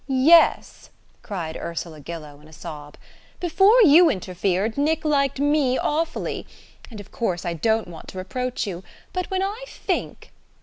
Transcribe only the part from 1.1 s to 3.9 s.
cried Ursula Gillow in a sob, "before